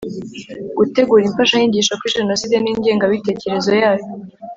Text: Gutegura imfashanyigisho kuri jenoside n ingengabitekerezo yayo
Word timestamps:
Gutegura 0.77 1.23
imfashanyigisho 1.25 1.93
kuri 1.99 2.17
jenoside 2.19 2.55
n 2.59 2.65
ingengabitekerezo 2.71 3.69
yayo 3.81 4.07